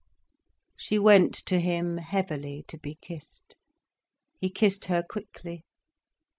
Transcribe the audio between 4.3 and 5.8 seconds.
He kissed her quickly.